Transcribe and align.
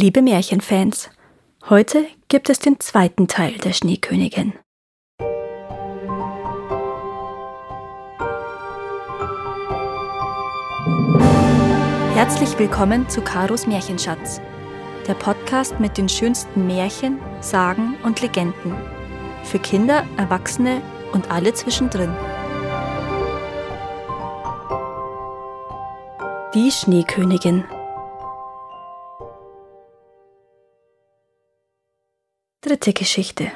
Liebe 0.00 0.22
Märchenfans, 0.22 1.10
heute 1.68 2.06
gibt 2.28 2.50
es 2.50 2.60
den 2.60 2.78
zweiten 2.78 3.26
Teil 3.26 3.54
der 3.54 3.72
Schneekönigin. 3.72 4.52
Herzlich 12.14 12.56
willkommen 12.60 13.08
zu 13.08 13.22
Karos 13.22 13.66
Märchenschatz, 13.66 14.40
der 15.08 15.14
Podcast 15.14 15.80
mit 15.80 15.98
den 15.98 16.08
schönsten 16.08 16.68
Märchen, 16.68 17.18
Sagen 17.40 17.96
und 18.04 18.22
Legenden. 18.22 18.76
Für 19.42 19.58
Kinder, 19.58 20.06
Erwachsene 20.16 20.80
und 21.12 21.28
alle 21.28 21.52
zwischendrin. 21.54 22.14
Die 26.54 26.70
Schneekönigin 26.70 27.64
Dritte 32.68 32.92
Geschichte. 32.92 33.50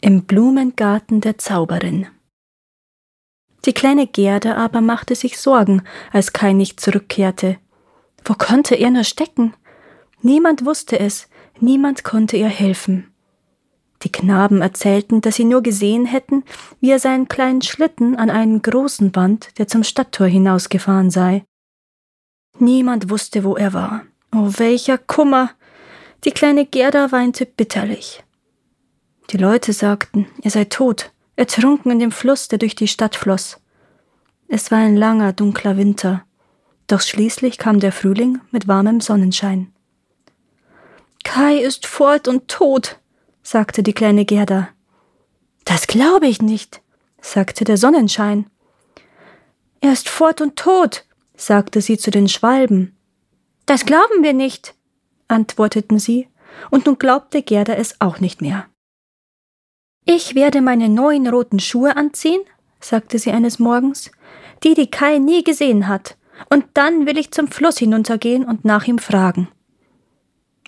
Im 0.00 0.22
Blumengarten 0.22 1.20
der 1.20 1.36
Zauberin. 1.36 2.06
Die 3.64 3.72
kleine 3.72 4.06
Gerda 4.06 4.54
aber 4.54 4.80
machte 4.80 5.16
sich 5.16 5.40
Sorgen, 5.40 5.82
als 6.12 6.32
Kai 6.32 6.52
nicht 6.52 6.78
zurückkehrte. 6.78 7.58
Wo 8.24 8.34
konnte 8.34 8.76
er 8.76 8.92
nur 8.92 9.02
stecken? 9.02 9.54
Niemand 10.22 10.64
wusste 10.64 11.00
es, 11.00 11.28
niemand 11.58 12.04
konnte 12.04 12.36
ihr 12.36 12.46
helfen. 12.46 13.12
Die 14.04 14.12
Knaben 14.12 14.62
erzählten, 14.62 15.22
dass 15.22 15.34
sie 15.34 15.44
nur 15.44 15.64
gesehen 15.64 16.06
hätten, 16.06 16.44
wie 16.78 16.92
er 16.92 17.00
seinen 17.00 17.26
kleinen 17.26 17.62
Schlitten 17.62 18.14
an 18.14 18.30
einen 18.30 18.62
großen 18.62 19.10
Band, 19.10 19.58
der 19.58 19.66
zum 19.66 19.82
Stadttor 19.82 20.28
hinausgefahren 20.28 21.10
sei. 21.10 21.42
Niemand 22.60 23.10
wusste, 23.10 23.42
wo 23.42 23.56
er 23.56 23.72
war. 23.72 24.04
Oh, 24.32 24.52
welcher 24.58 24.98
Kummer! 24.98 25.50
Die 26.22 26.30
kleine 26.30 26.64
Gerda 26.64 27.10
weinte 27.10 27.44
bitterlich. 27.44 28.22
Die 29.30 29.38
Leute 29.38 29.72
sagten, 29.72 30.26
er 30.42 30.50
sei 30.50 30.64
tot, 30.64 31.10
ertrunken 31.34 31.90
in 31.90 31.98
dem 31.98 32.12
Fluss, 32.12 32.48
der 32.48 32.58
durch 32.58 32.74
die 32.74 32.88
Stadt 32.88 33.16
floss. 33.16 33.60
Es 34.48 34.70
war 34.70 34.78
ein 34.78 34.96
langer, 34.96 35.32
dunkler 35.32 35.76
Winter, 35.76 36.24
doch 36.86 37.00
schließlich 37.00 37.58
kam 37.58 37.80
der 37.80 37.90
Frühling 37.92 38.40
mit 38.52 38.68
warmem 38.68 39.00
Sonnenschein. 39.00 39.72
Kai 41.24 41.56
ist 41.56 41.86
fort 41.86 42.28
und 42.28 42.46
tot, 42.46 43.00
sagte 43.42 43.82
die 43.82 43.92
kleine 43.92 44.24
Gerda. 44.24 44.68
Das 45.64 45.88
glaube 45.88 46.28
ich 46.28 46.40
nicht, 46.40 46.80
sagte 47.20 47.64
der 47.64 47.76
Sonnenschein. 47.76 48.48
Er 49.80 49.92
ist 49.92 50.08
fort 50.08 50.40
und 50.40 50.56
tot, 50.56 51.04
sagte 51.36 51.80
sie 51.80 51.98
zu 51.98 52.12
den 52.12 52.28
Schwalben. 52.28 52.96
Das 53.66 53.84
glauben 53.84 54.22
wir 54.22 54.32
nicht, 54.32 54.74
antworteten 55.26 55.98
sie, 55.98 56.28
und 56.70 56.86
nun 56.86 56.98
glaubte 56.98 57.42
Gerda 57.42 57.74
es 57.74 58.00
auch 58.00 58.20
nicht 58.20 58.40
mehr. 58.40 58.68
Ich 60.08 60.36
werde 60.36 60.62
meine 60.62 60.88
neuen 60.88 61.26
roten 61.26 61.58
Schuhe 61.58 61.96
anziehen, 61.96 62.40
sagte 62.80 63.18
sie 63.18 63.32
eines 63.32 63.58
Morgens, 63.58 64.12
die 64.62 64.74
die 64.74 64.88
Kai 64.88 65.18
nie 65.18 65.42
gesehen 65.42 65.88
hat, 65.88 66.16
und 66.48 66.64
dann 66.74 67.06
will 67.06 67.18
ich 67.18 67.32
zum 67.32 67.48
Fluss 67.48 67.78
hinuntergehen 67.78 68.44
und 68.44 68.64
nach 68.64 68.86
ihm 68.86 68.98
fragen. 68.98 69.48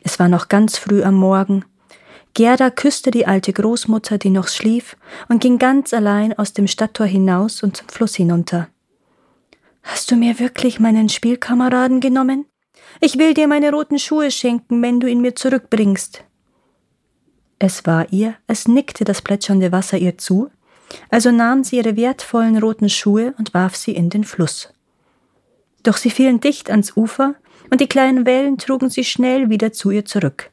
Es 0.03 0.19
war 0.19 0.29
noch 0.29 0.49
ganz 0.49 0.77
früh 0.77 1.05
am 1.05 1.15
Morgen. 1.15 1.65
Gerda 2.35 2.71
küsste 2.71 3.13
die 3.13 3.27
alte 3.27 3.53
Großmutter, 3.53 4.19
die 4.19 4.31
noch 4.31 4.49
schlief, 4.49 4.97
und 5.29 5.41
ging 5.41 5.59
ganz 5.59 5.95
allein 5.95 6.37
aus 6.37 6.53
dem 6.53 6.67
Stadttor 6.67 7.07
hinaus 7.07 7.63
und 7.63 7.77
zum 7.77 7.89
Fluss 7.89 8.17
hinunter. 8.17 8.69
Hast 9.85 10.11
du 10.11 10.17
mir 10.17 10.41
wirklich 10.41 10.81
meinen 10.81 11.09
Spielkameraden 11.09 12.01
genommen? 12.01 12.47
Ich 13.01 13.19
will 13.19 13.35
dir 13.35 13.47
meine 13.47 13.71
roten 13.71 14.01
Schuhe 14.01 14.33
schenken, 14.33 14.83
wenn 14.83 14.99
du 14.99 15.07
ihn 15.07 15.21
mir 15.21 15.37
zurückbringst. 15.37 16.25
Es 17.59 17.87
war 17.87 18.13
ihr, 18.13 18.35
als 18.47 18.69
nickte 18.69 19.05
das 19.05 19.23
plätschernde 19.23 19.73
Wasser 19.73 19.99
ihr 19.99 20.17
zu, 20.19 20.51
also 21.11 21.31
nahm 21.31 21.65
sie 21.65 21.77
ihre 21.77 21.97
wertvollen 21.97 22.59
roten 22.59 22.89
Schuhe 22.89 23.35
und 23.39 23.53
warf 23.55 23.77
sie 23.77 23.93
in 23.93 24.11
den 24.11 24.25
Fluss. 24.25 24.73
Doch 25.83 25.97
sie 25.97 26.11
fielen 26.11 26.41
dicht 26.41 26.71
ans 26.71 26.97
Ufer, 26.97 27.35
und 27.71 27.81
die 27.81 27.87
kleinen 27.87 28.25
Wellen 28.25 28.57
trugen 28.57 28.89
sie 28.89 29.05
schnell 29.05 29.51
wieder 29.51 29.73
zu 29.73 29.91
ihr 29.91 30.05
zurück. 30.05 30.51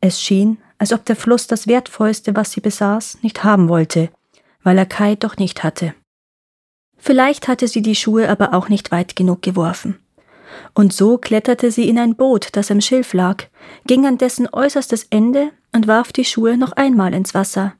Es 0.00 0.22
schien, 0.22 0.58
als 0.78 0.92
ob 0.92 1.04
der 1.04 1.16
Fluss 1.16 1.46
das 1.46 1.66
Wertvollste, 1.66 2.34
was 2.34 2.52
sie 2.52 2.60
besaß, 2.60 3.18
nicht 3.22 3.44
haben 3.44 3.68
wollte, 3.68 4.10
weil 4.62 4.78
er 4.78 4.86
Kai 4.86 5.14
doch 5.14 5.36
nicht 5.36 5.62
hatte. 5.62 5.94
Vielleicht 6.96 7.48
hatte 7.48 7.68
sie 7.68 7.82
die 7.82 7.94
Schuhe 7.94 8.28
aber 8.28 8.54
auch 8.54 8.68
nicht 8.68 8.90
weit 8.92 9.16
genug 9.16 9.42
geworfen. 9.42 9.98
Und 10.74 10.92
so 10.92 11.18
kletterte 11.18 11.70
sie 11.70 11.88
in 11.88 11.98
ein 11.98 12.16
Boot, 12.16 12.48
das 12.52 12.70
am 12.70 12.80
Schilf 12.80 13.12
lag, 13.12 13.44
ging 13.86 14.06
an 14.06 14.16
dessen 14.16 14.48
äußerstes 14.50 15.04
Ende 15.10 15.50
und 15.76 15.86
warf 15.86 16.12
die 16.12 16.24
Schuhe 16.24 16.56
noch 16.56 16.72
einmal 16.72 17.14
ins 17.14 17.34
Wasser. 17.34 17.74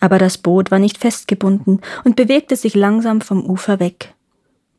Aber 0.00 0.18
das 0.18 0.38
Boot 0.38 0.70
war 0.70 0.78
nicht 0.78 0.98
festgebunden 0.98 1.80
und 2.04 2.16
bewegte 2.16 2.56
sich 2.56 2.74
langsam 2.74 3.20
vom 3.20 3.44
Ufer 3.44 3.80
weg. 3.80 4.14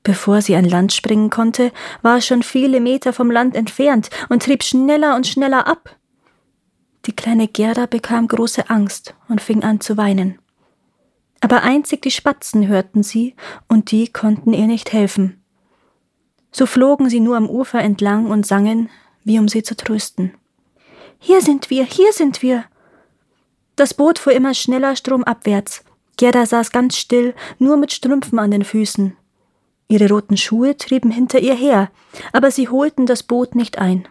Bevor 0.03 0.41
sie 0.41 0.55
an 0.55 0.65
Land 0.65 0.93
springen 0.93 1.29
konnte, 1.29 1.71
war 2.01 2.17
es 2.17 2.25
schon 2.25 2.43
viele 2.43 2.79
Meter 2.79 3.13
vom 3.13 3.31
Land 3.31 3.55
entfernt 3.55 4.09
und 4.29 4.43
trieb 4.43 4.63
schneller 4.63 5.15
und 5.15 5.27
schneller 5.27 5.67
ab. 5.67 5.95
Die 7.05 7.13
kleine 7.13 7.47
Gerda 7.47 7.85
bekam 7.85 8.27
große 8.27 8.69
Angst 8.69 9.15
und 9.27 9.41
fing 9.41 9.63
an 9.63 9.79
zu 9.79 9.97
weinen. 9.97 10.39
Aber 11.39 11.63
einzig 11.63 12.01
die 12.01 12.11
Spatzen 12.11 12.67
hörten 12.67 13.01
sie, 13.01 13.35
und 13.67 13.91
die 13.91 14.07
konnten 14.07 14.53
ihr 14.53 14.67
nicht 14.67 14.93
helfen. 14.93 15.43
So 16.51 16.65
flogen 16.65 17.09
sie 17.09 17.19
nur 17.19 17.37
am 17.37 17.49
Ufer 17.49 17.79
entlang 17.79 18.27
und 18.27 18.45
sangen, 18.45 18.89
wie 19.23 19.39
um 19.39 19.47
sie 19.47 19.63
zu 19.63 19.75
trösten. 19.75 20.33
Hier 21.23 21.41
sind 21.41 21.69
wir, 21.69 21.85
hier 21.85 22.11
sind 22.13 22.41
wir. 22.41 22.65
Das 23.75 23.93
Boot 23.93 24.17
fuhr 24.17 24.33
immer 24.33 24.55
schneller 24.55 24.95
stromabwärts. 24.95 25.83
Gerda 26.17 26.47
saß 26.47 26.71
ganz 26.71 26.97
still, 26.97 27.35
nur 27.59 27.77
mit 27.77 27.93
Strümpfen 27.93 28.39
an 28.39 28.49
den 28.49 28.63
Füßen. 28.63 29.15
Ihre 29.87 30.09
roten 30.09 30.35
Schuhe 30.35 30.77
trieben 30.77 31.11
hinter 31.11 31.39
ihr 31.39 31.53
her, 31.53 31.91
aber 32.33 32.49
sie 32.49 32.69
holten 32.69 33.05
das 33.05 33.21
Boot 33.21 33.53
nicht 33.53 33.77
ein. 33.77 34.07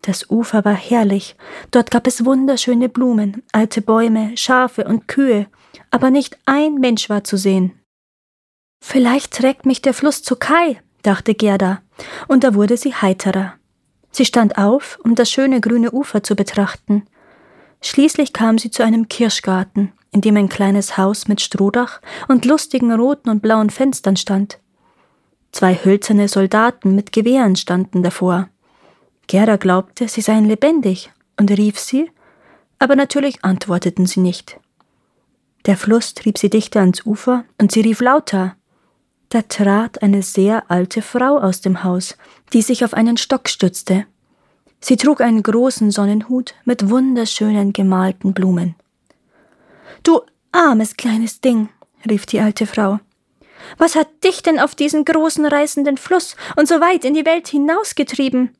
Das 0.00 0.28
Ufer 0.28 0.64
war 0.64 0.74
herrlich, 0.74 1.36
dort 1.70 1.92
gab 1.92 2.08
es 2.08 2.24
wunderschöne 2.24 2.88
Blumen, 2.88 3.44
alte 3.52 3.80
Bäume, 3.80 4.36
Schafe 4.36 4.84
und 4.84 5.06
Kühe, 5.06 5.46
aber 5.92 6.10
nicht 6.10 6.36
ein 6.46 6.74
Mensch 6.74 7.08
war 7.10 7.22
zu 7.22 7.36
sehen. 7.36 7.78
Vielleicht 8.82 9.34
trägt 9.34 9.66
mich 9.66 9.82
der 9.82 9.94
Fluss 9.94 10.24
zu 10.24 10.34
Kai, 10.34 10.82
dachte 11.02 11.34
Gerda, 11.34 11.80
und 12.26 12.42
da 12.42 12.54
wurde 12.54 12.76
sie 12.76 12.92
heiterer. 12.92 13.54
Sie 14.12 14.24
stand 14.24 14.58
auf, 14.58 14.98
um 15.02 15.14
das 15.14 15.30
schöne 15.30 15.60
grüne 15.60 15.90
Ufer 15.90 16.22
zu 16.22 16.36
betrachten. 16.36 17.04
Schließlich 17.80 18.32
kam 18.32 18.58
sie 18.58 18.70
zu 18.70 18.84
einem 18.84 19.08
Kirschgarten, 19.08 19.92
in 20.12 20.20
dem 20.20 20.36
ein 20.36 20.48
kleines 20.48 20.96
Haus 20.96 21.26
mit 21.26 21.40
Strohdach 21.40 22.00
und 22.28 22.44
lustigen 22.44 22.92
roten 22.92 23.30
und 23.30 23.40
blauen 23.40 23.70
Fenstern 23.70 24.16
stand. 24.16 24.58
Zwei 25.50 25.74
hölzerne 25.74 26.28
Soldaten 26.28 26.94
mit 26.94 27.12
Gewehren 27.12 27.56
standen 27.56 28.02
davor. 28.02 28.48
Gerda 29.26 29.56
glaubte, 29.56 30.08
sie 30.08 30.20
seien 30.20 30.44
lebendig 30.44 31.10
und 31.38 31.50
rief 31.50 31.78
sie, 31.78 32.10
aber 32.78 32.96
natürlich 32.96 33.44
antworteten 33.44 34.06
sie 34.06 34.20
nicht. 34.20 34.60
Der 35.66 35.76
Fluss 35.76 36.14
trieb 36.14 36.38
sie 36.38 36.50
dichter 36.50 36.80
ans 36.80 37.06
Ufer 37.06 37.44
und 37.58 37.72
sie 37.72 37.80
rief 37.80 38.00
lauter. 38.00 38.56
Da 39.32 39.40
trat 39.40 40.02
eine 40.02 40.22
sehr 40.22 40.70
alte 40.70 41.00
Frau 41.00 41.38
aus 41.38 41.62
dem 41.62 41.84
Haus, 41.84 42.18
die 42.52 42.60
sich 42.60 42.84
auf 42.84 42.92
einen 42.92 43.16
Stock 43.16 43.48
stützte. 43.48 44.04
Sie 44.78 44.98
trug 44.98 45.22
einen 45.22 45.42
großen 45.42 45.90
Sonnenhut 45.90 46.52
mit 46.66 46.90
wunderschönen 46.90 47.72
gemalten 47.72 48.34
Blumen. 48.34 48.74
Du 50.02 50.20
armes 50.52 50.98
kleines 50.98 51.40
Ding, 51.40 51.70
rief 52.06 52.26
die 52.26 52.40
alte 52.40 52.66
Frau. 52.66 53.00
Was 53.78 53.96
hat 53.96 54.22
dich 54.22 54.42
denn 54.42 54.60
auf 54.60 54.74
diesen 54.74 55.06
großen 55.06 55.46
reißenden 55.46 55.96
Fluss 55.96 56.36
und 56.56 56.68
so 56.68 56.82
weit 56.82 57.06
in 57.06 57.14
die 57.14 57.24
Welt 57.24 57.48
hinausgetrieben? 57.48 58.50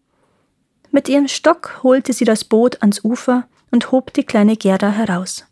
Mit 0.91 1.07
ihrem 1.07 1.29
Stock 1.29 1.83
holte 1.83 2.15
sie 2.15 2.25
das 2.25 2.45
Boot 2.45 2.81
ans 2.81 3.05
Ufer 3.05 3.47
und 3.71 3.93
hob 3.93 4.15
die 4.15 4.25
kleine 4.25 4.57
Gerda 4.57 4.91
heraus. 4.91 5.45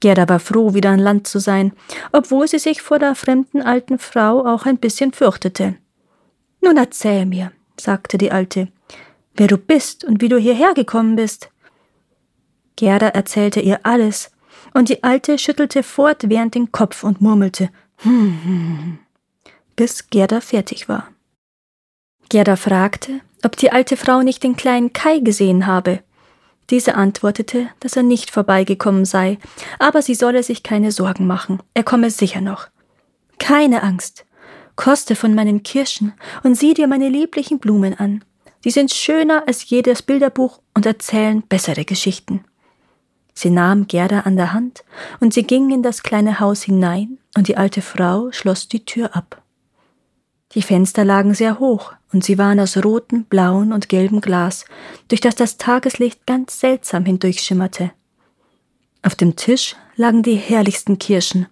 Gerda 0.00 0.28
war 0.28 0.38
froh, 0.38 0.74
wieder 0.74 0.90
an 0.90 1.00
Land 1.00 1.26
zu 1.26 1.40
sein, 1.40 1.72
obwohl 2.12 2.46
sie 2.46 2.58
sich 2.58 2.82
vor 2.82 2.98
der 2.98 3.14
fremden 3.14 3.62
alten 3.62 3.98
Frau 3.98 4.46
auch 4.46 4.66
ein 4.66 4.78
bisschen 4.78 5.12
fürchtete. 5.12 5.76
Nun 6.60 6.76
erzähl 6.76 7.26
mir, 7.26 7.52
sagte 7.78 8.18
die 8.18 8.30
Alte, 8.30 8.68
wer 9.34 9.48
du 9.48 9.56
bist 9.56 10.04
und 10.04 10.20
wie 10.20 10.28
du 10.28 10.38
hierher 10.38 10.74
gekommen 10.74 11.16
bist. 11.16 11.50
Gerda 12.76 13.08
erzählte 13.08 13.60
ihr 13.60 13.80
alles, 13.82 14.30
und 14.74 14.88
die 14.88 15.02
Alte 15.02 15.38
schüttelte 15.38 15.82
fortwährend 15.82 16.54
den 16.54 16.70
Kopf 16.70 17.02
und 17.02 17.20
murmelte 17.20 17.70
hm, 17.96 18.38
hm, 18.44 18.78
hm, 18.78 18.98
bis 19.74 20.08
Gerda 20.10 20.40
fertig 20.40 20.88
war. 20.88 21.08
Gerda 22.28 22.56
fragte, 22.56 23.20
ob 23.44 23.56
die 23.56 23.72
alte 23.72 23.96
Frau 23.96 24.22
nicht 24.22 24.42
den 24.42 24.56
kleinen 24.56 24.92
Kai 24.92 25.18
gesehen 25.20 25.66
habe. 25.66 26.00
Diese 26.70 26.94
antwortete, 26.94 27.68
dass 27.80 27.96
er 27.96 28.02
nicht 28.02 28.30
vorbeigekommen 28.30 29.04
sei, 29.04 29.38
aber 29.78 30.02
sie 30.02 30.14
solle 30.14 30.42
sich 30.42 30.62
keine 30.62 30.92
Sorgen 30.92 31.26
machen, 31.26 31.62
er 31.74 31.82
komme 31.82 32.10
sicher 32.10 32.40
noch. 32.40 32.68
Keine 33.38 33.82
Angst. 33.82 34.26
Koste 34.76 35.16
von 35.16 35.34
meinen 35.34 35.62
Kirschen 35.62 36.12
und 36.44 36.56
sieh 36.56 36.74
dir 36.74 36.86
meine 36.86 37.08
lieblichen 37.08 37.58
Blumen 37.58 37.98
an. 37.98 38.24
Sie 38.62 38.70
sind 38.70 38.92
schöner 38.92 39.44
als 39.46 39.68
jedes 39.68 40.02
Bilderbuch 40.02 40.60
und 40.74 40.86
erzählen 40.86 41.42
bessere 41.42 41.84
Geschichten. 41.84 42.44
Sie 43.34 43.50
nahm 43.50 43.86
Gerda 43.86 44.20
an 44.20 44.36
der 44.36 44.52
Hand 44.52 44.84
und 45.20 45.32
sie 45.32 45.44
ging 45.44 45.70
in 45.70 45.82
das 45.82 46.02
kleine 46.02 46.40
Haus 46.40 46.62
hinein 46.62 47.18
und 47.36 47.48
die 47.48 47.56
alte 47.56 47.82
Frau 47.82 48.30
schloss 48.32 48.68
die 48.68 48.84
Tür 48.84 49.16
ab. 49.16 49.42
Die 50.54 50.62
Fenster 50.62 51.04
lagen 51.04 51.34
sehr 51.34 51.58
hoch 51.58 51.92
und 52.12 52.24
sie 52.24 52.38
waren 52.38 52.58
aus 52.58 52.82
rotem, 52.82 53.24
blauen 53.24 53.72
und 53.72 53.88
gelbem 53.88 54.20
Glas, 54.20 54.64
durch 55.08 55.20
das 55.20 55.34
das 55.34 55.58
Tageslicht 55.58 56.26
ganz 56.26 56.58
seltsam 56.60 57.04
hindurchschimmerte. 57.04 57.92
Auf 59.02 59.14
dem 59.14 59.36
Tisch 59.36 59.76
lagen 59.96 60.22
die 60.22 60.36
herrlichsten 60.36 60.98
Kirschen, 60.98 61.46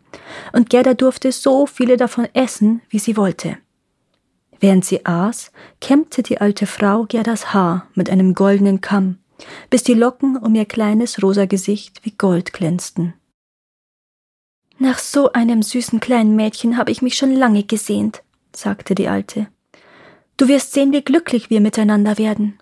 und 0.52 0.70
Gerda 0.70 0.94
durfte 0.94 1.30
so 1.30 1.66
viele 1.66 1.96
davon 1.96 2.26
essen, 2.32 2.80
wie 2.88 2.98
sie 2.98 3.16
wollte. 3.16 3.58
Während 4.60 4.84
sie 4.84 5.04
aß, 5.04 5.52
kämmte 5.80 6.22
die 6.22 6.40
alte 6.40 6.66
Frau 6.66 7.04
Gerdas 7.04 7.52
Haar 7.52 7.86
mit 7.94 8.08
einem 8.08 8.34
goldenen 8.34 8.80
Kamm, 8.80 9.18
bis 9.68 9.82
die 9.82 9.94
Locken 9.94 10.36
um 10.36 10.54
ihr 10.54 10.64
kleines 10.64 11.22
rosa 11.22 11.44
Gesicht 11.44 12.00
wie 12.04 12.12
Gold 12.12 12.54
glänzten. 12.54 13.12
Nach 14.78 14.98
so 14.98 15.32
einem 15.32 15.62
süßen 15.62 16.00
kleinen 16.00 16.36
Mädchen 16.36 16.76
habe 16.76 16.90
ich 16.90 17.02
mich 17.02 17.16
schon 17.16 17.34
lange 17.34 17.64
gesehnt, 17.64 18.22
sagte 18.56 18.94
die 18.94 19.08
Alte. 19.08 19.48
Du 20.36 20.48
wirst 20.48 20.72
sehen, 20.72 20.92
wie 20.92 21.02
glücklich 21.02 21.50
wir 21.50 21.60
miteinander 21.60 22.18
werden. 22.18 22.58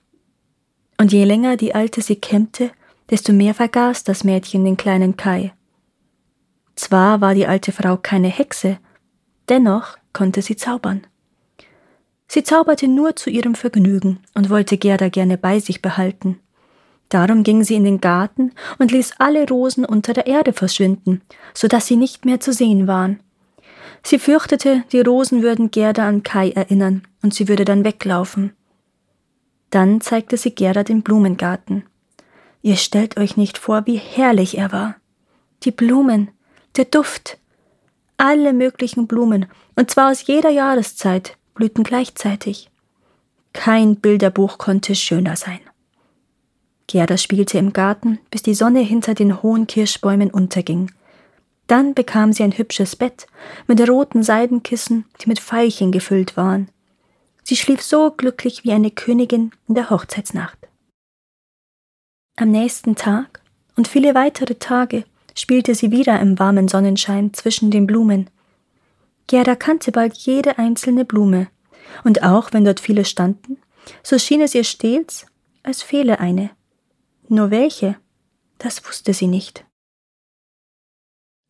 Und 0.99 1.13
je 1.13 1.25
länger 1.25 1.57
die 1.57 1.75
Alte 1.75 2.03
sie 2.03 2.17
kämmte, 2.17 2.71
desto 3.11 3.33
mehr 3.33 3.55
vergaß 3.55 4.05
das 4.05 4.25
Mädchen 4.25 4.65
den 4.65 4.77
kleinen 4.77 5.17
Kai. 5.17 5.53
Zwar 6.77 7.21
war 7.21 7.35
die 7.35 7.47
alte 7.47 7.73
Frau 7.73 7.97
keine 7.97 8.29
Hexe, 8.29 8.79
dennoch 9.49 9.97
konnte 10.13 10.43
sie 10.43 10.57
zaubern. 10.57 11.07
Sie 12.27 12.43
zauberte 12.43 12.89
nur 12.89 13.17
zu 13.17 13.31
ihrem 13.31 13.55
Vergnügen 13.55 14.21
und 14.35 14.51
wollte 14.51 14.79
Gerda 14.79 15.09
gerne 15.09 15.39
bei 15.39 15.61
sich 15.61 15.83
behalten. 15.83 16.41
Darum 17.09 17.43
ging 17.45 17.63
sie 17.63 17.75
in 17.75 17.85
den 17.85 18.01
Garten 18.01 18.53
und 18.79 18.91
ließ 18.91 19.15
alle 19.19 19.47
Rosen 19.47 19.85
unter 19.85 20.15
der 20.15 20.27
Erde 20.27 20.53
verschwinden, 20.53 21.23
so 21.53 21.69
dass 21.69 21.87
sie 21.87 21.97
nicht 21.97 22.25
mehr 22.25 22.41
zu 22.41 22.53
sehen 22.53 22.87
waren. 22.87 23.21
Sie 24.07 24.19
fürchtete, 24.19 24.85
die 24.93 25.01
Rosen 25.01 25.43
würden 25.43 25.71
Gerda 25.71 26.07
an 26.07 26.23
Kai 26.23 26.51
erinnern 26.51 27.03
und 27.23 27.33
sie 27.33 27.49
würde 27.49 27.65
dann 27.65 27.85
weglaufen. 27.85 28.53
Dann 29.71 30.01
zeigte 30.03 30.37
sie 30.37 30.55
Gerda 30.55 30.85
den 30.85 31.03
Blumengarten. 31.03 31.85
Ihr 32.63 32.77
stellt 32.77 33.17
euch 33.17 33.37
nicht 33.37 33.59
vor, 33.59 33.87
wie 33.87 33.97
herrlich 33.97 34.59
er 34.59 34.73
war. 34.73 34.97
Die 35.63 35.71
Blumen, 35.71 36.31
der 36.77 36.85
Duft, 36.85 37.39
alle 38.19 38.53
möglichen 38.53 39.07
Blumen, 39.07 39.47
und 39.75 39.91
zwar 39.91 40.11
aus 40.11 40.27
jeder 40.27 40.51
Jahreszeit, 40.51 41.37
blühten 41.55 41.83
gleichzeitig. 41.83 42.71
Kein 43.55 43.97
Bilderbuch 43.97 44.59
konnte 44.59 44.95
schöner 44.95 45.37
sein. 45.37 45.61
Gerda 46.87 47.17
spielte 47.17 47.57
im 47.59 47.73
Garten, 47.73 48.19
bis 48.31 48.43
die 48.43 48.55
Sonne 48.55 48.81
hinter 48.81 49.15
den 49.15 49.43
hohen 49.43 49.67
Kirschbäumen 49.67 50.31
unterging. 50.31 50.91
Dann 51.67 51.95
bekam 51.95 52.33
sie 52.33 52.43
ein 52.43 52.57
hübsches 52.57 52.97
Bett 52.97 53.27
mit 53.67 53.87
roten 53.89 54.23
Seidenkissen, 54.23 55.07
die 55.21 55.29
mit 55.29 55.41
Veilchen 55.41 55.93
gefüllt 55.93 56.37
waren. 56.37 56.69
Sie 57.43 57.57
schlief 57.57 57.83
so 57.83 58.11
glücklich 58.11 58.65
wie 58.65 58.73
eine 58.73 58.91
Königin 58.91 59.53
in 59.69 59.75
der 59.75 59.91
Hochzeitsnacht. 59.91 60.59
Am 62.37 62.51
nächsten 62.51 62.97
Tag 62.97 63.41
und 63.77 63.89
viele 63.89 64.15
weitere 64.15 64.57
Tage 64.57 65.05
spielte 65.37 65.75
sie 65.75 65.91
wieder 65.91 66.21
im 66.21 66.39
warmen 66.39 66.69
Sonnenschein 66.69 67.33
zwischen 67.33 67.71
den 67.71 67.87
Blumen. 67.87 68.29
Gerda 69.27 69.57
kannte 69.57 69.93
bald 69.93 70.15
jede 70.15 70.59
einzelne 70.59 71.05
Blume, 71.05 71.49
und 72.03 72.23
auch 72.23 72.53
wenn 72.53 72.65
dort 72.65 72.81
viele 72.81 73.05
standen, 73.05 73.59
so 74.03 74.19
schien 74.19 74.41
es 74.41 74.55
ihr 74.55 74.65
stets, 74.65 75.27
als 75.63 75.83
fehle 75.83 76.19
eine. 76.19 76.51
Nur 77.29 77.51
welche, 77.51 77.97
das 78.59 78.87
wusste 78.87 79.15
sie 79.15 79.27
nicht. 79.27 79.65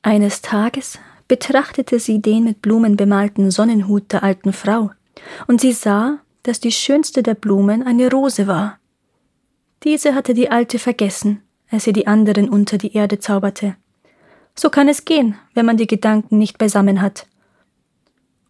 Eines 0.07 0.43
Tages 0.43 0.99
betrachtete 1.29 1.99
sie 1.99 2.21
den 2.21 2.45
mit 2.45 2.61
Blumen 2.61 2.95
bemalten 2.95 3.51
Sonnenhut 3.51 4.13
der 4.13 4.23
alten 4.23 4.53
Frau, 4.53 4.91
und 5.47 5.63
sie 5.63 5.73
sah, 5.73 6.19
dass 6.43 6.61
die 6.61 6.73
schönste 6.73 7.23
der 7.23 7.33
Blumen 7.33 7.83
eine 7.83 8.11
Rose 8.11 8.47
war. 8.47 8.79
Diese 9.83 10.15
hatte 10.15 10.35
die 10.35 10.51
Alte 10.51 10.79
vergessen, 10.79 11.43
als 11.71 11.85
sie 11.85 11.95
die 11.95 12.07
anderen 12.07 12.51
unter 12.51 12.77
die 12.77 12.93
Erde 12.93 13.19
zauberte. 13.19 13.77
So 14.55 14.69
kann 14.69 14.89
es 14.89 15.07
gehen, 15.07 15.37
wenn 15.55 15.65
man 15.65 15.79
die 15.79 15.87
Gedanken 15.87 16.37
nicht 16.37 16.59
beisammen 16.59 17.01
hat. 17.01 17.27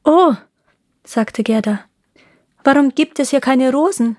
Oh, 0.03 0.35
sagte 1.05 1.45
Gerda, 1.45 1.85
warum 2.65 2.97
gibt 2.97 3.21
es 3.21 3.31
hier 3.31 3.41
keine 3.41 3.71
Rosen? 3.71 4.17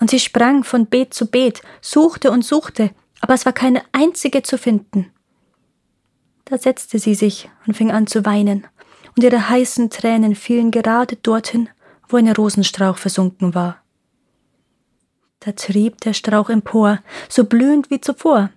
Und 0.00 0.10
sie 0.10 0.18
sprang 0.18 0.64
von 0.64 0.86
Beet 0.86 1.14
zu 1.14 1.30
Beet, 1.30 1.62
suchte 1.80 2.32
und 2.32 2.44
suchte, 2.44 2.90
aber 3.20 3.34
es 3.34 3.46
war 3.46 3.52
keine 3.52 3.82
einzige 3.92 4.42
zu 4.42 4.58
finden. 4.58 5.13
Da 6.44 6.58
setzte 6.58 6.98
sie 6.98 7.14
sich 7.14 7.48
und 7.66 7.76
fing 7.76 7.90
an 7.90 8.06
zu 8.06 8.24
weinen, 8.24 8.66
und 9.16 9.22
ihre 9.22 9.48
heißen 9.48 9.90
Tränen 9.90 10.34
fielen 10.34 10.70
gerade 10.70 11.16
dorthin, 11.16 11.68
wo 12.08 12.16
ein 12.16 12.30
Rosenstrauch 12.30 12.98
versunken 12.98 13.54
war. 13.54 13.82
Da 15.40 15.52
trieb 15.52 16.00
der 16.00 16.14
Strauch 16.14 16.48
empor, 16.48 17.00
so 17.28 17.44
blühend 17.44 17.90
wie 17.90 18.00
zuvor. 18.00 18.50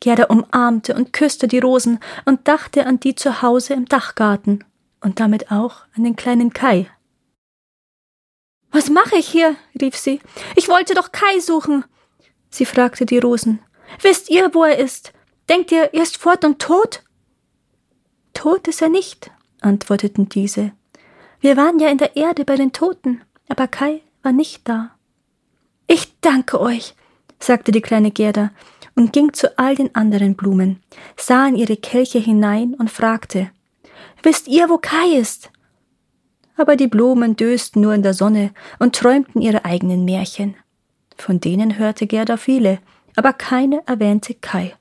Gerda 0.00 0.24
umarmte 0.24 0.94
und 0.94 1.12
küsste 1.12 1.48
die 1.48 1.58
Rosen 1.58 1.98
und 2.24 2.46
dachte 2.46 2.86
an 2.86 3.00
die 3.00 3.14
zu 3.14 3.42
Hause 3.42 3.74
im 3.74 3.86
Dachgarten 3.86 4.64
und 5.00 5.18
damit 5.18 5.50
auch 5.50 5.82
an 5.96 6.04
den 6.04 6.14
kleinen 6.14 6.52
Kai. 6.52 6.88
Was 8.70 8.90
mache 8.90 9.16
ich 9.16 9.28
hier? 9.28 9.56
rief 9.80 9.96
sie. 9.96 10.20
Ich 10.54 10.68
wollte 10.68 10.94
doch 10.94 11.10
Kai 11.10 11.40
suchen. 11.40 11.84
Sie 12.50 12.64
fragte 12.64 13.06
die 13.06 13.18
Rosen. 13.18 13.60
Wisst 14.02 14.30
ihr, 14.30 14.54
wo 14.54 14.64
er 14.64 14.78
ist? 14.78 15.12
Denkt 15.48 15.72
ihr, 15.72 15.94
er 15.94 16.02
ist 16.02 16.18
fort 16.18 16.44
und 16.44 16.58
tot? 16.58 17.02
Tot 18.34 18.68
ist 18.68 18.82
er 18.82 18.88
nicht, 18.88 19.30
antworteten 19.60 20.28
diese. 20.28 20.72
Wir 21.40 21.56
waren 21.56 21.78
ja 21.78 21.88
in 21.88 21.98
der 21.98 22.16
Erde 22.16 22.44
bei 22.44 22.56
den 22.56 22.72
Toten, 22.72 23.22
aber 23.48 23.66
Kai 23.66 24.02
war 24.22 24.32
nicht 24.32 24.68
da. 24.68 24.90
Ich 25.86 26.20
danke 26.20 26.60
euch, 26.60 26.94
sagte 27.38 27.72
die 27.72 27.80
kleine 27.80 28.10
Gerda 28.10 28.50
und 28.94 29.12
ging 29.12 29.32
zu 29.32 29.58
all 29.58 29.74
den 29.74 29.94
anderen 29.94 30.34
Blumen, 30.34 30.82
sah 31.16 31.46
in 31.46 31.56
ihre 31.56 31.76
Kelche 31.76 32.18
hinein 32.18 32.74
und 32.74 32.90
fragte, 32.90 33.50
Wisst 34.22 34.48
ihr, 34.48 34.68
wo 34.68 34.78
Kai 34.78 35.16
ist? 35.16 35.50
Aber 36.56 36.74
die 36.74 36.88
Blumen 36.88 37.36
dösten 37.36 37.82
nur 37.82 37.94
in 37.94 38.02
der 38.02 38.14
Sonne 38.14 38.52
und 38.80 38.96
träumten 38.96 39.40
ihre 39.40 39.64
eigenen 39.64 40.04
Märchen. 40.04 40.56
Von 41.16 41.40
denen 41.40 41.78
hörte 41.78 42.06
Gerda 42.06 42.36
viele, 42.36 42.80
aber 43.16 43.32
keine 43.32 43.82
erwähnte 43.86 44.34
Kai. 44.34 44.74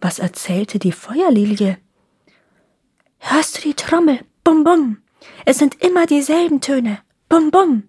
Was 0.00 0.18
erzählte 0.18 0.78
die 0.78 0.92
Feuerlilie? 0.92 1.76
Hörst 3.18 3.58
du 3.58 3.62
die 3.62 3.74
Trommel? 3.74 4.20
Bum 4.44 4.64
bum. 4.64 4.98
Es 5.44 5.58
sind 5.58 5.82
immer 5.84 6.06
dieselben 6.06 6.60
Töne. 6.62 7.00
Bum 7.28 7.50
bum. 7.50 7.84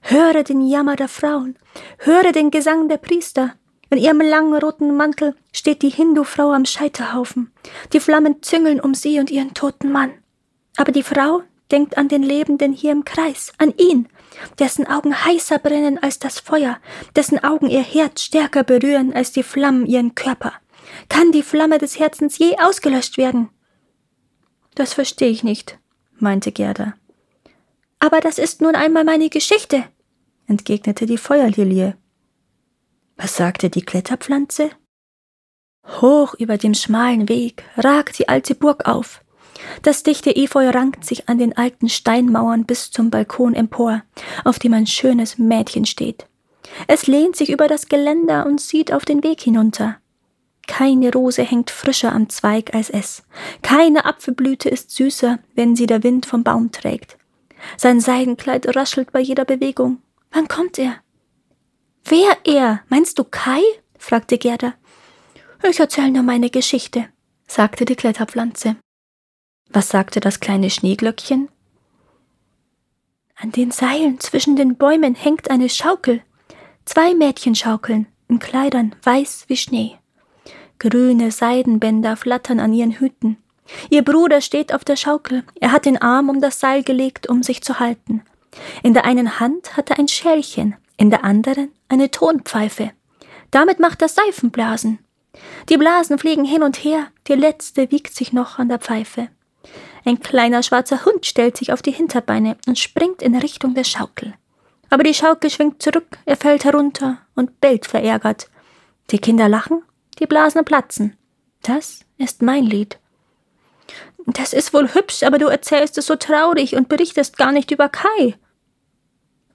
Höre 0.00 0.44
den 0.44 0.66
Jammer 0.66 0.96
der 0.96 1.08
Frauen. 1.08 1.58
Höre 1.98 2.32
den 2.32 2.50
Gesang 2.50 2.88
der 2.88 2.96
Priester. 2.96 3.54
In 3.90 3.98
ihrem 3.98 4.22
langen 4.22 4.54
roten 4.54 4.96
Mantel 4.96 5.36
steht 5.52 5.82
die 5.82 5.90
Hindu-Frau 5.90 6.52
am 6.52 6.64
Scheiterhaufen. 6.64 7.52
Die 7.92 8.00
Flammen 8.00 8.42
züngeln 8.42 8.80
um 8.80 8.94
sie 8.94 9.20
und 9.20 9.30
ihren 9.30 9.52
toten 9.52 9.92
Mann. 9.92 10.12
Aber 10.78 10.92
die 10.92 11.02
Frau 11.02 11.42
denkt 11.70 11.98
an 11.98 12.08
den 12.08 12.22
Lebenden 12.22 12.72
hier 12.72 12.92
im 12.92 13.04
Kreis, 13.04 13.52
an 13.58 13.74
ihn, 13.76 14.08
dessen 14.58 14.86
Augen 14.86 15.24
heißer 15.24 15.58
brennen 15.58 16.02
als 16.02 16.18
das 16.18 16.40
Feuer, 16.40 16.78
dessen 17.14 17.44
Augen 17.44 17.68
ihr 17.68 17.82
Herz 17.82 18.22
stärker 18.22 18.64
berühren 18.64 19.12
als 19.12 19.32
die 19.32 19.42
Flammen 19.42 19.84
ihren 19.84 20.14
Körper. 20.14 20.54
Kann 21.08 21.32
die 21.32 21.42
Flamme 21.42 21.78
des 21.78 21.98
Herzens 21.98 22.38
je 22.38 22.56
ausgelöscht 22.58 23.16
werden? 23.18 23.50
Das 24.74 24.94
verstehe 24.94 25.28
ich 25.28 25.44
nicht, 25.44 25.78
meinte 26.18 26.52
Gerda. 26.52 26.94
Aber 27.98 28.20
das 28.20 28.38
ist 28.38 28.60
nun 28.60 28.74
einmal 28.74 29.04
meine 29.04 29.28
Geschichte, 29.28 29.84
entgegnete 30.46 31.06
die 31.06 31.18
Feuerlilie. 31.18 31.96
Was 33.16 33.36
sagte 33.36 33.70
die 33.70 33.82
Kletterpflanze? 33.82 34.70
Hoch 36.00 36.34
über 36.34 36.58
dem 36.58 36.74
schmalen 36.74 37.28
Weg 37.28 37.64
ragt 37.76 38.18
die 38.18 38.28
alte 38.28 38.54
Burg 38.54 38.86
auf. 38.86 39.22
Das 39.82 40.02
dichte 40.02 40.34
Efeu 40.34 40.68
rankt 40.70 41.04
sich 41.04 41.28
an 41.28 41.38
den 41.38 41.56
alten 41.56 41.88
Steinmauern 41.88 42.64
bis 42.64 42.90
zum 42.90 43.10
Balkon 43.10 43.54
empor, 43.54 44.02
auf 44.44 44.58
dem 44.58 44.74
ein 44.74 44.86
schönes 44.86 45.38
Mädchen 45.38 45.86
steht. 45.86 46.26
Es 46.86 47.06
lehnt 47.06 47.36
sich 47.36 47.50
über 47.50 47.68
das 47.68 47.88
Geländer 47.88 48.46
und 48.46 48.60
sieht 48.60 48.92
auf 48.92 49.04
den 49.04 49.22
Weg 49.22 49.40
hinunter. 49.40 50.01
Keine 50.66 51.12
Rose 51.12 51.42
hängt 51.42 51.70
frischer 51.70 52.12
am 52.12 52.28
Zweig 52.28 52.74
als 52.74 52.88
es. 52.90 53.24
Keine 53.62 54.04
Apfelblüte 54.04 54.68
ist 54.68 54.90
süßer, 54.90 55.38
wenn 55.54 55.76
sie 55.76 55.86
der 55.86 56.02
Wind 56.02 56.26
vom 56.26 56.44
Baum 56.44 56.70
trägt. 56.72 57.18
Sein 57.76 58.00
Seidenkleid 58.00 58.74
raschelt 58.76 59.12
bei 59.12 59.20
jeder 59.20 59.44
Bewegung. 59.44 59.98
Wann 60.30 60.48
kommt 60.48 60.78
er? 60.78 60.96
Wer 62.04 62.36
er? 62.44 62.80
Meinst 62.88 63.18
du 63.18 63.24
Kai? 63.24 63.60
fragte 63.98 64.38
Gerda. 64.38 64.74
Ich 65.62 65.78
erzähl 65.78 66.10
nur 66.10 66.24
meine 66.24 66.50
Geschichte, 66.50 67.08
sagte 67.46 67.84
die 67.84 67.94
Kletterpflanze. 67.94 68.76
Was 69.70 69.88
sagte 69.88 70.20
das 70.20 70.40
kleine 70.40 70.70
Schneeglöckchen? 70.70 71.48
An 73.36 73.52
den 73.52 73.70
Seilen 73.70 74.20
zwischen 74.20 74.56
den 74.56 74.76
Bäumen 74.76 75.14
hängt 75.14 75.50
eine 75.50 75.68
Schaukel. 75.68 76.22
Zwei 76.84 77.14
Mädchen 77.14 77.54
schaukeln, 77.54 78.06
in 78.28 78.38
Kleidern 78.38 78.94
weiß 79.02 79.44
wie 79.48 79.56
Schnee. 79.56 79.98
Grüne 80.82 81.30
Seidenbänder 81.30 82.16
flattern 82.16 82.58
an 82.58 82.72
ihren 82.72 82.98
Hüten. 82.98 83.36
Ihr 83.88 84.02
Bruder 84.02 84.40
steht 84.40 84.74
auf 84.74 84.82
der 84.82 84.96
Schaukel. 84.96 85.44
Er 85.60 85.70
hat 85.70 85.84
den 85.84 86.02
Arm 86.02 86.28
um 86.28 86.40
das 86.40 86.58
Seil 86.58 86.82
gelegt, 86.82 87.28
um 87.28 87.44
sich 87.44 87.62
zu 87.62 87.78
halten. 87.78 88.22
In 88.82 88.92
der 88.92 89.04
einen 89.04 89.38
Hand 89.38 89.76
hat 89.76 89.90
er 89.90 90.00
ein 90.00 90.08
Schälchen, 90.08 90.74
in 90.96 91.08
der 91.08 91.22
anderen 91.22 91.70
eine 91.88 92.10
Tonpfeife. 92.10 92.90
Damit 93.52 93.78
macht 93.78 94.02
er 94.02 94.08
Seifenblasen. 94.08 94.98
Die 95.68 95.76
Blasen 95.76 96.18
fliegen 96.18 96.44
hin 96.44 96.64
und 96.64 96.82
her, 96.82 97.06
die 97.28 97.34
letzte 97.34 97.92
wiegt 97.92 98.12
sich 98.12 98.32
noch 98.32 98.58
an 98.58 98.68
der 98.68 98.80
Pfeife. 98.80 99.28
Ein 100.04 100.18
kleiner 100.18 100.64
schwarzer 100.64 101.04
Hund 101.04 101.26
stellt 101.26 101.56
sich 101.56 101.72
auf 101.72 101.80
die 101.80 101.92
Hinterbeine 101.92 102.56
und 102.66 102.80
springt 102.80 103.22
in 103.22 103.36
Richtung 103.36 103.74
der 103.74 103.84
Schaukel. 103.84 104.34
Aber 104.90 105.04
die 105.04 105.14
Schaukel 105.14 105.48
schwingt 105.48 105.80
zurück, 105.80 106.18
er 106.24 106.36
fällt 106.36 106.64
herunter 106.64 107.18
und 107.36 107.60
bellt 107.60 107.86
verärgert. 107.86 108.50
Die 109.12 109.20
Kinder 109.20 109.48
lachen, 109.48 109.82
die 110.22 110.26
Blasen 110.28 110.64
platzen. 110.64 111.16
Das 111.62 112.00
ist 112.16 112.42
mein 112.42 112.64
Lied. 112.64 112.98
Das 114.26 114.52
ist 114.52 114.72
wohl 114.72 114.94
hübsch, 114.94 115.24
aber 115.24 115.38
du 115.38 115.46
erzählst 115.48 115.98
es 115.98 116.06
so 116.06 116.14
traurig 116.14 116.76
und 116.76 116.88
berichtest 116.88 117.36
gar 117.36 117.50
nicht 117.50 117.72
über 117.72 117.88
Kai. 117.88 118.36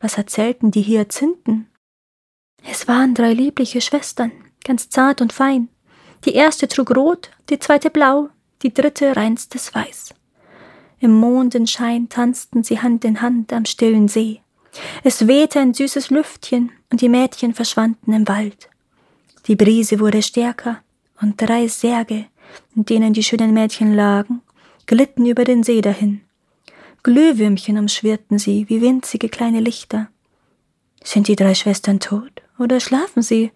Was 0.01 0.17
erzählten 0.17 0.71
die 0.71 0.83
Hyazinthen? 0.83 1.69
Es 2.69 2.87
waren 2.89 3.13
drei 3.13 3.31
liebliche 3.31 3.79
Schwestern, 3.79 4.31
ganz 4.65 4.89
zart 4.89 5.21
und 5.21 5.31
fein. 5.31 5.69
Die 6.25 6.33
erste 6.33 6.67
trug 6.67 6.93
rot, 6.93 7.31
die 7.49 7.59
zweite 7.59 7.89
blau, 7.89 8.29
die 8.61 8.73
dritte 8.73 9.15
reinstes 9.15 9.73
Weiß. 9.73 10.13
Im 10.99 11.11
Mondenschein 11.11 12.09
tanzten 12.09 12.63
sie 12.63 12.81
Hand 12.81 13.05
in 13.05 13.21
Hand 13.21 13.53
am 13.53 13.63
stillen 13.63 14.09
See. 14.09 14.41
Es 15.05 15.27
wehte 15.27 15.61
ein 15.61 15.73
süßes 15.73 16.09
Lüftchen 16.09 16.73
und 16.91 16.99
die 16.99 17.09
Mädchen 17.09 17.53
verschwanden 17.53 18.11
im 18.11 18.27
Wald. 18.27 18.69
Die 19.47 19.55
Brise 19.55 19.99
wurde 19.99 20.21
stärker 20.21 20.81
und 21.21 21.41
drei 21.41 21.67
Särge, 21.67 22.25
in 22.75 22.85
denen 22.85 23.13
die 23.13 23.23
schönen 23.23 23.53
Mädchen 23.53 23.95
lagen, 23.95 24.41
glitten 24.85 25.25
über 25.25 25.45
den 25.45 25.63
See 25.63 25.81
dahin. 25.81 26.21
Glühwürmchen 27.03 27.77
umschwirrten 27.77 28.39
sie 28.39 28.67
wie 28.67 28.81
winzige 28.81 29.29
kleine 29.29 29.61
Lichter. 29.61 30.09
Sind 31.03 31.29
die 31.29 31.37
drei 31.37 31.55
Schwestern 31.55 32.01
tot 32.01 32.41
oder 32.59 32.81
schlafen 32.81 33.21
sie? 33.21 33.51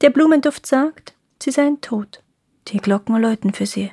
Der 0.00 0.10
Blumenduft 0.10 0.66
sagt, 0.66 1.14
sie 1.42 1.50
seien 1.50 1.80
tot. 1.80 2.22
Die 2.68 2.78
Glocken 2.78 3.16
läuten 3.16 3.52
für 3.52 3.66
sie. 3.66 3.90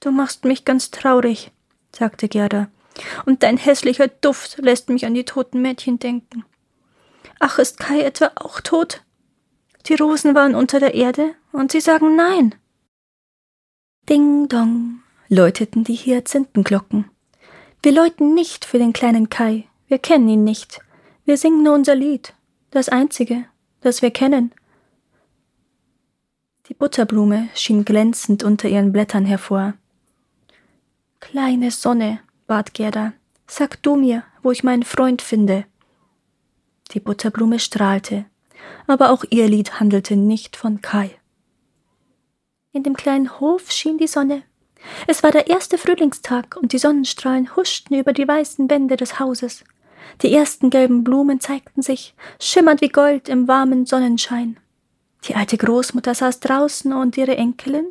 Du 0.00 0.10
machst 0.10 0.44
mich 0.44 0.64
ganz 0.64 0.90
traurig, 0.90 1.50
sagte 1.94 2.28
Gerda, 2.28 2.70
und 3.26 3.42
dein 3.42 3.58
hässlicher 3.58 4.08
Duft 4.08 4.58
lässt 4.58 4.88
mich 4.88 5.04
an 5.04 5.12
die 5.12 5.24
toten 5.24 5.60
Mädchen 5.60 5.98
denken. 5.98 6.44
Ach, 7.38 7.58
ist 7.58 7.78
Kai 7.78 8.00
etwa 8.00 8.32
auch 8.36 8.60
tot? 8.60 9.02
Die 9.86 9.94
Rosen 9.94 10.34
waren 10.34 10.54
unter 10.54 10.80
der 10.80 10.94
Erde, 10.94 11.34
und 11.52 11.72
sie 11.72 11.80
sagen 11.80 12.16
nein. 12.16 12.54
Ding 14.08 14.48
dong, 14.48 15.02
läuteten 15.28 15.84
die 15.84 15.96
Hyazinthenglocken. 15.96 17.06
Wir 17.82 17.92
läuten 17.92 18.34
nicht 18.34 18.64
für 18.64 18.78
den 18.78 18.92
kleinen 18.92 19.30
Kai, 19.30 19.66
wir 19.88 19.98
kennen 19.98 20.28
ihn 20.28 20.44
nicht. 20.44 20.80
Wir 21.24 21.36
singen 21.36 21.62
nur 21.62 21.74
unser 21.74 21.94
Lied, 21.94 22.34
das 22.70 22.88
einzige, 22.88 23.44
das 23.80 24.02
wir 24.02 24.10
kennen. 24.10 24.52
Die 26.66 26.74
Butterblume 26.74 27.48
schien 27.54 27.84
glänzend 27.84 28.44
unter 28.44 28.68
ihren 28.68 28.92
Blättern 28.92 29.24
hervor. 29.24 29.74
Kleine 31.18 31.70
Sonne, 31.70 32.20
bat 32.46 32.74
Gerda, 32.74 33.12
sag 33.46 33.82
du 33.82 33.96
mir, 33.96 34.22
wo 34.42 34.50
ich 34.50 34.62
meinen 34.62 34.84
Freund 34.84 35.20
finde. 35.22 35.64
Die 36.92 37.00
Butterblume 37.00 37.58
strahlte, 37.58 38.26
aber 38.86 39.10
auch 39.10 39.24
ihr 39.30 39.48
Lied 39.48 39.80
handelte 39.80 40.16
nicht 40.16 40.56
von 40.56 40.80
Kai. 40.80 41.10
In 42.72 42.82
dem 42.82 42.96
kleinen 42.96 43.40
Hof 43.40 43.70
schien 43.70 43.98
die 43.98 44.06
Sonne. 44.06 44.42
Es 45.06 45.22
war 45.22 45.30
der 45.30 45.48
erste 45.48 45.76
Frühlingstag 45.76 46.56
und 46.56 46.72
die 46.72 46.78
Sonnenstrahlen 46.78 47.54
huschten 47.56 47.98
über 47.98 48.12
die 48.12 48.26
weißen 48.26 48.70
Wände 48.70 48.96
des 48.96 49.18
Hauses. 49.18 49.64
Die 50.22 50.32
ersten 50.32 50.70
gelben 50.70 51.04
Blumen 51.04 51.40
zeigten 51.40 51.82
sich, 51.82 52.14
schimmernd 52.40 52.80
wie 52.80 52.88
Gold 52.88 53.28
im 53.28 53.48
warmen 53.48 53.86
Sonnenschein. 53.86 54.58
Die 55.24 55.34
alte 55.34 55.58
Großmutter 55.58 56.14
saß 56.14 56.40
draußen 56.40 56.92
und 56.92 57.16
ihre 57.16 57.36
Enkelin, 57.36 57.86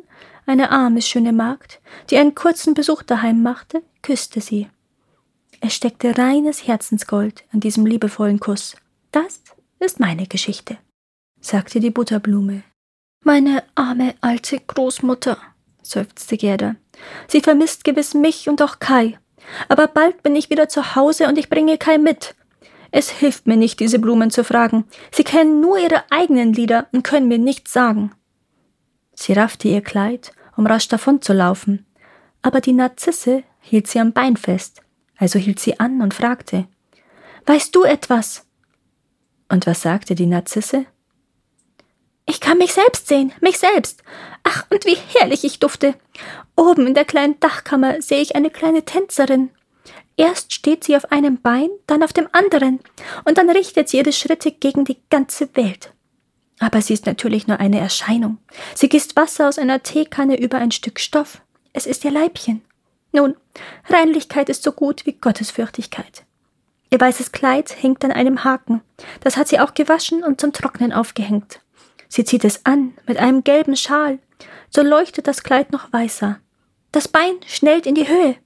eine 0.46 0.70
arme, 0.70 1.00
schöne 1.02 1.32
Magd, 1.32 1.80
die 2.10 2.16
einen 2.16 2.34
kurzen 2.34 2.74
Besuch 2.74 3.02
daheim 3.02 3.42
machte, 3.42 3.82
küsste 4.02 4.40
sie. 4.40 4.68
Es 5.60 5.74
steckte 5.74 6.16
reines 6.16 6.66
Herzensgold 6.66 7.44
an 7.52 7.60
diesem 7.60 7.86
liebevollen 7.86 8.40
Kuss. 8.40 8.76
Das 9.12 9.42
ist 9.80 10.00
meine 10.00 10.26
Geschichte, 10.26 10.78
sagte 11.40 11.80
die 11.80 11.90
Butterblume. 11.90 12.62
Meine 13.24 13.64
arme 13.74 14.14
alte 14.20 14.58
Großmutter, 14.60 15.38
seufzte 15.82 16.36
Gerda. 16.36 16.76
Sie 17.28 17.40
vermisst 17.40 17.84
gewiss 17.84 18.14
mich 18.14 18.48
und 18.48 18.62
auch 18.62 18.78
Kai. 18.78 19.18
Aber 19.68 19.88
bald 19.88 20.22
bin 20.22 20.36
ich 20.36 20.50
wieder 20.50 20.68
zu 20.68 20.94
Hause 20.94 21.28
und 21.28 21.38
ich 21.38 21.48
bringe 21.48 21.78
Kai 21.78 21.98
mit. 21.98 22.34
Es 22.92 23.10
hilft 23.10 23.46
mir 23.46 23.56
nicht, 23.56 23.80
diese 23.80 23.98
Blumen 23.98 24.30
zu 24.30 24.44
fragen. 24.44 24.84
Sie 25.12 25.24
kennen 25.24 25.60
nur 25.60 25.78
ihre 25.78 26.04
eigenen 26.10 26.52
Lieder 26.52 26.88
und 26.92 27.04
können 27.04 27.28
mir 27.28 27.38
nichts 27.38 27.72
sagen. 27.72 28.12
Sie 29.14 29.32
raffte 29.32 29.68
ihr 29.68 29.80
Kleid 29.80 30.32
um 30.60 30.66
rasch 30.66 30.88
davonzulaufen. 30.88 31.86
Aber 32.42 32.60
die 32.60 32.72
Narzisse 32.72 33.42
hielt 33.60 33.86
sie 33.86 33.98
am 33.98 34.12
Bein 34.12 34.36
fest, 34.36 34.82
also 35.16 35.38
hielt 35.38 35.58
sie 35.58 35.80
an 35.80 36.00
und 36.02 36.14
fragte 36.14 36.66
Weißt 37.46 37.74
du 37.74 37.84
etwas? 37.84 38.46
Und 39.50 39.66
was 39.66 39.82
sagte 39.82 40.14
die 40.14 40.26
Narzisse? 40.26 40.86
Ich 42.24 42.40
kann 42.40 42.58
mich 42.58 42.72
selbst 42.72 43.08
sehen, 43.08 43.32
mich 43.40 43.58
selbst. 43.58 44.02
Ach, 44.44 44.64
und 44.70 44.86
wie 44.86 44.96
herrlich 45.18 45.44
ich 45.44 45.58
dufte. 45.58 45.94
Oben 46.56 46.86
in 46.86 46.94
der 46.94 47.04
kleinen 47.04 47.40
Dachkammer 47.40 48.00
sehe 48.00 48.22
ich 48.22 48.36
eine 48.36 48.50
kleine 48.50 48.84
Tänzerin. 48.84 49.50
Erst 50.16 50.52
steht 50.52 50.84
sie 50.84 50.96
auf 50.96 51.10
einem 51.10 51.40
Bein, 51.40 51.70
dann 51.88 52.04
auf 52.04 52.12
dem 52.12 52.28
anderen, 52.32 52.78
und 53.24 53.38
dann 53.38 53.50
richtet 53.50 53.88
sie 53.88 53.98
ihre 53.98 54.12
Schritte 54.12 54.52
gegen 54.52 54.84
die 54.84 54.98
ganze 55.10 55.48
Welt. 55.56 55.92
Aber 56.60 56.82
sie 56.82 56.92
ist 56.92 57.06
natürlich 57.06 57.48
nur 57.48 57.58
eine 57.58 57.80
Erscheinung. 57.80 58.38
Sie 58.74 58.88
gießt 58.88 59.16
Wasser 59.16 59.48
aus 59.48 59.58
einer 59.58 59.82
Teekanne 59.82 60.38
über 60.38 60.58
ein 60.58 60.70
Stück 60.70 61.00
Stoff. 61.00 61.40
Es 61.72 61.86
ist 61.86 62.04
ihr 62.04 62.10
Leibchen. 62.10 62.62
Nun, 63.12 63.34
Reinlichkeit 63.88 64.48
ist 64.48 64.62
so 64.62 64.72
gut 64.72 65.06
wie 65.06 65.14
Gottesfürchtigkeit. 65.14 66.24
Ihr 66.90 67.00
weißes 67.00 67.32
Kleid 67.32 67.82
hängt 67.82 68.04
an 68.04 68.12
einem 68.12 68.42
Haken. 68.42 68.82
Das 69.20 69.36
hat 69.36 69.48
sie 69.48 69.60
auch 69.60 69.74
gewaschen 69.74 70.24
und 70.24 70.40
zum 70.40 70.52
Trocknen 70.52 70.92
aufgehängt. 70.92 71.60
Sie 72.08 72.24
zieht 72.24 72.44
es 72.44 72.66
an 72.66 72.94
mit 73.06 73.18
einem 73.18 73.44
gelben 73.44 73.76
Schal. 73.76 74.18
So 74.68 74.82
leuchtet 74.82 75.28
das 75.28 75.44
Kleid 75.44 75.72
noch 75.72 75.92
weißer. 75.92 76.40
Das 76.90 77.06
Bein 77.06 77.36
schnellt 77.46 77.86
in 77.86 77.94
die 77.94 78.08
Höhe. 78.08 78.36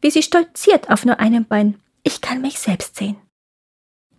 Wie 0.00 0.10
sie 0.10 0.22
stolziert 0.22 0.90
auf 0.90 1.04
nur 1.04 1.20
einem 1.20 1.44
Bein. 1.44 1.80
Ich 2.02 2.20
kann 2.20 2.40
mich 2.40 2.58
selbst 2.58 2.96
sehen. 2.96 3.16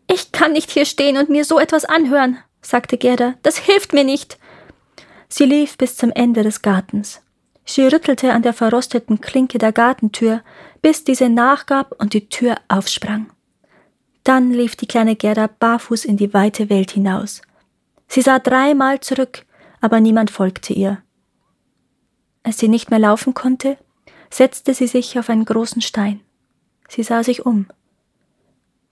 Ich 0.08 0.32
kann 0.32 0.54
nicht 0.54 0.72
hier 0.72 0.86
stehen 0.86 1.18
und 1.18 1.30
mir 1.30 1.44
so 1.44 1.60
etwas 1.60 1.86
anhören, 1.86 2.40
sagte 2.62 2.98
Gerda, 2.98 3.36
das 3.44 3.58
hilft 3.58 3.94
mir 3.94 4.04
nicht. 4.04 4.40
Sie 5.28 5.46
lief 5.46 5.78
bis 5.78 5.98
zum 5.98 6.12
Ende 6.12 6.44
des 6.44 6.62
Gartens. 6.62 7.22
Sie 7.66 7.86
rüttelte 7.86 8.34
an 8.34 8.42
der 8.42 8.54
verrosteten 8.54 9.22
Klinke 9.22 9.60
der 9.60 9.72
Gartentür, 9.72 10.42
bis 10.82 11.04
diese 11.04 11.30
nachgab 11.30 11.94
und 12.00 12.14
die 12.14 12.28
Tür 12.28 12.56
aufsprang. 12.68 13.32
Dann 14.24 14.52
lief 14.52 14.76
die 14.76 14.88
kleine 14.88 15.16
Gerda 15.16 15.48
barfuß 15.48 16.06
in 16.06 16.18
die 16.18 16.34
weite 16.34 16.70
Welt 16.70 16.92
hinaus. 16.92 17.42
Sie 18.08 18.22
sah 18.22 18.40
dreimal 18.40 19.00
zurück, 19.00 19.46
aber 19.82 20.00
niemand 20.00 20.32
folgte 20.32 20.74
ihr. 20.74 21.02
Als 22.44 22.58
sie 22.58 22.68
nicht 22.68 22.90
mehr 22.90 23.00
laufen 23.00 23.34
konnte, 23.34 23.78
setzte 24.30 24.74
sie 24.74 24.88
sich 24.88 25.18
auf 25.20 25.30
einen 25.30 25.46
großen 25.46 25.82
Stein. 25.82 26.22
Sie 26.88 27.04
sah 27.04 27.24
sich 27.24 27.46
um. 27.46 27.68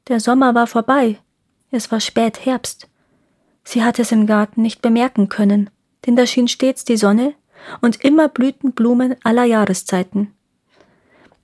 Der 0.08 0.20
Sommer 0.20 0.56
war 0.56 0.68
vorbei, 0.68 1.20
es 1.72 1.92
war 1.92 2.00
spät 2.00 2.46
Herbst. 2.46 2.88
Sie 3.64 3.84
hatte 3.84 4.04
es 4.04 4.12
im 4.12 4.28
Garten 4.28 4.62
nicht 4.62 4.82
bemerken 4.82 5.28
können, 5.28 5.70
denn 6.06 6.16
da 6.16 6.26
schien 6.26 6.48
stets 6.48 6.86
die 6.86 6.98
Sonne 6.98 7.34
und 7.82 8.04
immer 8.04 8.30
blühten 8.30 8.72
Blumen 8.72 9.16
aller 9.24 9.44
Jahreszeiten. 9.44 10.34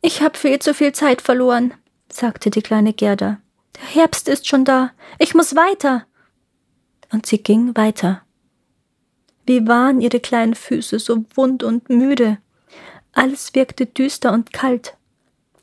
Ich 0.01 0.21
hab 0.21 0.37
viel 0.37 0.59
zu 0.59 0.73
viel 0.73 0.93
Zeit 0.93 1.21
verloren, 1.21 1.73
sagte 2.09 2.49
die 2.49 2.61
kleine 2.61 2.93
Gerda. 2.93 3.39
Der 3.75 3.87
Herbst 3.87 4.27
ist 4.27 4.47
schon 4.47 4.65
da. 4.65 4.91
Ich 5.19 5.33
muss 5.33 5.55
weiter. 5.55 6.05
Und 7.11 7.25
sie 7.25 7.41
ging 7.41 7.75
weiter. 7.75 8.21
Wie 9.45 9.67
waren 9.67 10.01
ihre 10.01 10.19
kleinen 10.19 10.55
Füße 10.55 10.99
so 10.99 11.25
wund 11.35 11.63
und 11.63 11.89
müde. 11.89 12.37
Alles 13.13 13.53
wirkte 13.53 13.85
düster 13.85 14.31
und 14.31 14.53
kalt. 14.53 14.97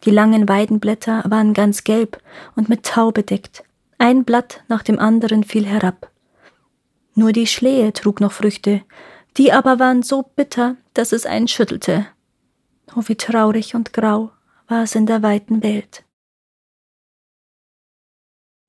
Die 0.04 0.10
langen 0.10 0.48
Weidenblätter 0.48 1.24
waren 1.26 1.52
ganz 1.52 1.84
gelb 1.84 2.22
und 2.56 2.68
mit 2.68 2.84
Tau 2.84 3.10
bedeckt. 3.10 3.64
Ein 3.98 4.24
Blatt 4.24 4.62
nach 4.68 4.82
dem 4.82 4.98
anderen 4.98 5.44
fiel 5.44 5.66
herab. 5.66 6.10
Nur 7.14 7.32
die 7.32 7.46
Schlehe 7.46 7.92
trug 7.92 8.20
noch 8.20 8.32
Früchte, 8.32 8.82
die 9.36 9.52
aber 9.52 9.78
waren 9.78 10.02
so 10.02 10.22
bitter, 10.22 10.76
dass 10.94 11.12
es 11.12 11.26
einen 11.26 11.48
schüttelte. 11.48 12.06
Oh, 12.96 13.02
wie 13.06 13.16
traurig 13.16 13.74
und 13.74 13.92
grau 13.92 14.30
war 14.68 14.84
es 14.84 14.94
in 14.94 15.06
der 15.06 15.22
weiten 15.22 15.62
Welt. 15.62 16.04